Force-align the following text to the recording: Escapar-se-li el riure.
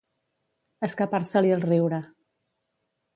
Escapar-se-li 0.87 1.53
el 1.57 1.63
riure. 1.67 2.03